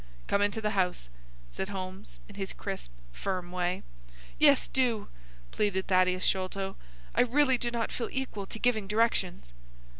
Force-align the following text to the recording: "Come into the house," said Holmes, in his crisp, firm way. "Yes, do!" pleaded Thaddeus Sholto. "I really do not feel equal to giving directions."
"Come 0.25 0.41
into 0.41 0.61
the 0.61 0.71
house," 0.71 1.09
said 1.51 1.69
Holmes, 1.69 2.17
in 2.27 2.33
his 2.33 2.53
crisp, 2.53 2.89
firm 3.11 3.51
way. 3.51 3.83
"Yes, 4.39 4.67
do!" 4.67 5.09
pleaded 5.51 5.85
Thaddeus 5.85 6.23
Sholto. 6.23 6.75
"I 7.13 7.21
really 7.21 7.59
do 7.59 7.69
not 7.69 7.91
feel 7.91 8.09
equal 8.11 8.47
to 8.47 8.57
giving 8.57 8.87
directions." 8.87 9.53